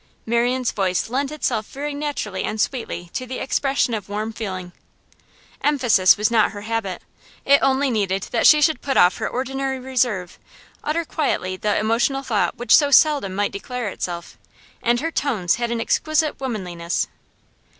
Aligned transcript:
Marian's 0.25 0.71
voice 0.71 1.09
lent 1.11 1.31
itself 1.31 1.67
very 1.67 1.93
naturally 1.93 2.43
and 2.43 2.59
sweetly 2.59 3.11
to 3.13 3.27
the 3.27 3.37
expression 3.37 3.93
of 3.93 4.09
warm 4.09 4.33
feeling. 4.33 4.71
Emphasis 5.63 6.17
was 6.17 6.31
not 6.31 6.53
her 6.53 6.61
habit; 6.61 7.03
it 7.45 7.61
only 7.61 7.91
needed 7.91 8.23
that 8.31 8.47
she 8.47 8.63
should 8.63 8.81
put 8.81 8.97
off 8.97 9.17
her 9.17 9.29
ordinary 9.29 9.79
reserve, 9.79 10.39
utter 10.83 11.05
quietly 11.05 11.55
the 11.55 11.77
emotional 11.77 12.23
thought 12.23 12.57
which 12.57 12.75
so 12.75 12.89
seldom 12.89 13.35
might 13.35 13.51
declare 13.51 13.89
itself, 13.89 14.39
and 14.81 15.01
her 15.01 15.11
tones 15.11 15.57
had 15.57 15.69
an 15.69 15.79
exquisite 15.79 16.39
womanliness. 16.39 17.07